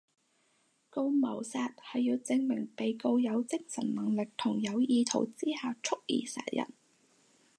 [0.89, 6.67] 告謀殺係要證明被告有精神能力同有意圖之下蓄意殺人